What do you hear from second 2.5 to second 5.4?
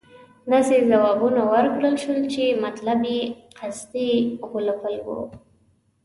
مطلب یې قصدي غولول وو.